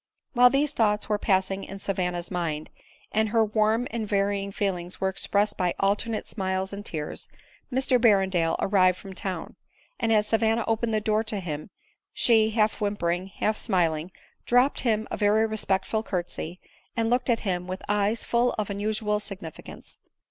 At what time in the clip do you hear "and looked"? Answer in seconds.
16.97-17.29